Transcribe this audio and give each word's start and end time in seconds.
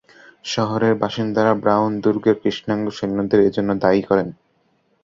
শহরের 0.45 0.93
বাসিন্দারা 0.95 1.53
ব্রাউন 1.55 1.91
দুর্গের 2.03 2.35
কৃষ্ণাঙ্গ 2.41 2.85
সৈন্যদের 2.97 3.39
এজন্য 3.41 3.69
দায়ী 3.83 4.01
করেন। 4.01 4.27